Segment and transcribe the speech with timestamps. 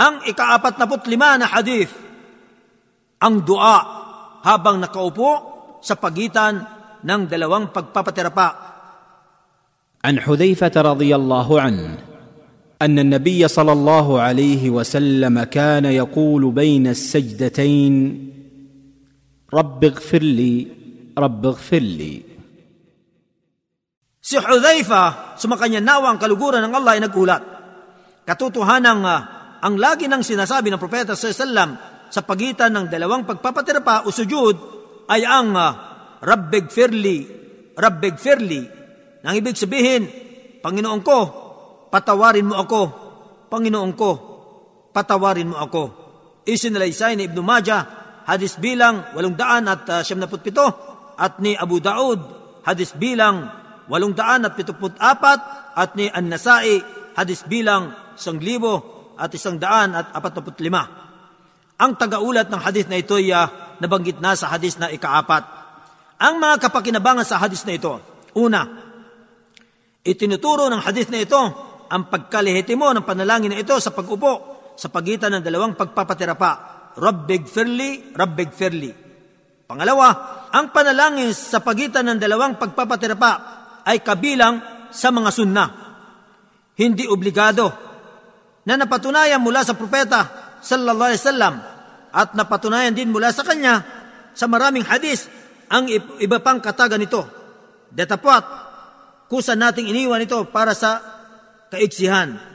[0.00, 1.92] Ang ikaapat na lima na hadith,
[3.16, 3.76] ang dua
[4.44, 5.30] habang nakaupo
[5.80, 6.60] sa pagitan
[7.00, 8.66] ng dalawang pagpapatirapa.
[10.06, 11.98] عن حذيفة رضي الله عنه
[12.82, 17.94] أن النبي صلى الله عليه وسلم كان يقول بين السجدتين
[19.54, 20.66] رب اغفر لي
[21.18, 22.22] رب اغفر لي
[24.26, 27.42] Si Hudhaifa, sumakanya nawa ang kaluguran ng Allah ay nagulat.
[28.26, 29.22] Katotohanan uh,
[29.61, 34.55] ang lagi nang sinasabi ng Propeta sallallahu sa pagitan ng dalawang pagpapatirapa o sujud
[35.07, 35.71] ay ang uh,
[36.21, 37.23] Rabbig Firli,
[37.77, 38.61] Rabbig Firli.
[39.21, 40.09] Nang ibig sabihin,
[40.59, 41.19] Panginoon ko,
[41.87, 42.81] patawarin mo ako.
[43.47, 44.11] Panginoon ko,
[44.91, 45.83] patawarin mo ako.
[46.43, 47.83] Isinalaysay ni Ibn Majah,
[48.27, 52.19] hadis bilang 800 at uh, 77 at ni Abu Daud,
[52.65, 53.49] hadis bilang
[53.87, 55.39] walong daan at pituput apat
[55.77, 56.81] at ni An-Nasai
[57.15, 60.81] hadis bilang isang libo at isang daan at apat lima.
[61.77, 65.61] Ang tagaulat ng hadis na ito ay uh, nabanggit na sa hadis na ikaapat.
[66.21, 67.97] Ang mga kapakinabangan sa hadis na ito,
[68.37, 68.61] una,
[70.05, 71.41] itinuturo ng hadis na ito
[71.89, 74.33] ang pagkalihitimo ng panalangin na ito sa pag-upo
[74.77, 76.51] sa pagitan ng dalawang pagpapatirapa,
[76.97, 78.91] Rabbig Firli, Rabbig Firli.
[79.65, 80.07] Pangalawa,
[80.53, 83.31] ang panalangin sa pagitan ng dalawang pagpapatirapa
[83.85, 85.65] ay kabilang sa mga sunna.
[86.77, 87.90] Hindi obligado
[88.67, 90.29] na napatunayan mula sa propeta
[90.61, 91.53] sallallahu alaihi wasallam
[92.11, 93.81] at napatunayan din mula sa kanya
[94.35, 95.27] sa maraming hadis
[95.71, 95.87] ang
[96.19, 97.23] iba pang kataga nito.
[97.91, 98.43] Datapwat,
[99.31, 100.99] kusa nating iniwan ito para sa
[101.71, 102.50] kaiksihan